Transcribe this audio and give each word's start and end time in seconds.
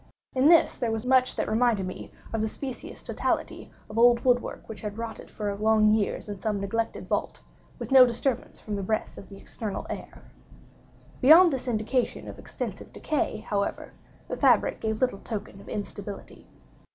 In 0.33 0.49
this 0.49 0.77
there 0.77 0.89
was 0.91 1.05
much 1.05 1.35
that 1.35 1.47
reminded 1.47 1.85
me 1.85 2.11
of 2.33 2.41
the 2.41 2.47
specious 2.47 3.03
totality 3.03 3.69
of 3.87 3.99
old 3.99 4.21
wood 4.25 4.41
work 4.41 4.67
which 4.67 4.81
has 4.81 4.93
rotted 4.93 5.29
for 5.29 5.53
long 5.55 5.93
years 5.93 6.27
in 6.27 6.39
some 6.39 6.59
neglected 6.59 7.07
vault, 7.07 7.41
with 7.77 7.91
no 7.91 8.03
disturbance 8.03 8.59
from 8.59 8.75
the 8.75 8.81
breath 8.81 9.15
of 9.19 9.29
the 9.29 9.37
external 9.37 9.85
air. 9.91 10.23
Beyond 11.21 11.53
this 11.53 11.67
indication 11.67 12.27
of 12.27 12.39
extensive 12.39 12.91
decay, 12.91 13.41
however, 13.45 13.93
the 14.27 14.37
fabric 14.37 14.79
gave 14.81 15.01
little 15.01 15.19
token 15.19 15.61
of 15.61 15.69
instability. 15.69 16.47